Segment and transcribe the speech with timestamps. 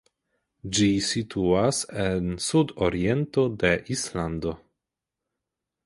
[0.77, 4.59] Ĝi situas en sudoriento de Islando.